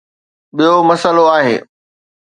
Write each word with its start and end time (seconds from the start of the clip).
ٻيو 0.55 0.75
مسئلو 0.89 1.23
آهي. 1.37 1.57